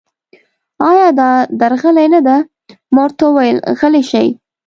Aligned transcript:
ایا 0.89 1.07
دا 1.19 1.29
درغلي 1.59 2.07
نه 2.13 2.19
ده؟ 2.27 2.35
ما 2.95 3.01
ورته 3.05 3.23
وویل: 3.27 3.57
غلي 3.79 4.03
شئ. 4.11 4.27